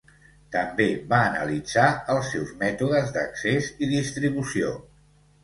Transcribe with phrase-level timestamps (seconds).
[0.53, 1.83] També va analitzar
[2.15, 4.75] els seus mètodes d'accés i distribució.